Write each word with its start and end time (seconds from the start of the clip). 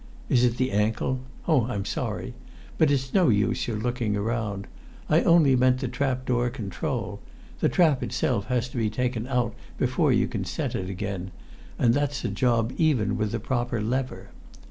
Is 0.29 0.43
it 0.43 0.57
the 0.57 0.71
ankle? 0.71 1.19
Oh! 1.47 1.67
I'm 1.67 1.85
sorry; 1.85 2.33
but 2.79 2.89
it's 2.89 3.13
no 3.13 3.29
use 3.29 3.67
your 3.67 3.77
looking 3.77 4.15
round. 4.15 4.65
I 5.07 5.21
only 5.21 5.55
meant 5.55 5.77
the 5.77 5.87
trap 5.87 6.25
door 6.25 6.49
control; 6.49 7.19
the 7.59 7.69
trap 7.69 8.01
itself 8.01 8.47
has 8.47 8.67
to 8.69 8.77
be 8.77 8.89
taken 8.89 9.27
out 9.27 9.53
before 9.77 10.11
you 10.11 10.27
can 10.27 10.43
set 10.43 10.73
it 10.73 10.89
again, 10.89 11.29
and 11.77 11.95
it's 11.95 12.25
a 12.25 12.29
job 12.29 12.73
even 12.77 13.15
with 13.15 13.31
the 13.31 13.39
proper 13.39 13.79
lever. 13.79 14.29